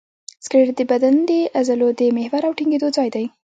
[0.45, 3.25] سکلیټ د بدن د عضلو د محور او ټینګېدو ځای دی.